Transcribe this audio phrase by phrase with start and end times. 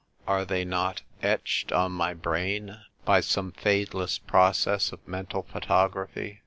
[0.25, 6.39] Are they not etched on my brain by some fadeless process of mental photography